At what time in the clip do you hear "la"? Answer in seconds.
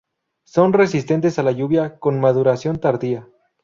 1.43-1.51